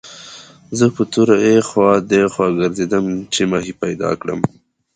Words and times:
زه 0.77 0.85
په 0.95 1.03
تور 1.11 1.29
اخوا 1.55 1.89
دېخوا 2.11 2.47
ګرځېدم 2.59 3.05
چې 3.33 3.41
ماهي 3.51 3.73
پیدا 3.83 4.09
کړم. 4.21 4.39